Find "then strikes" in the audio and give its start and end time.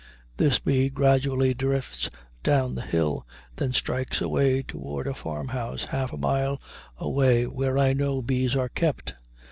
3.57-4.19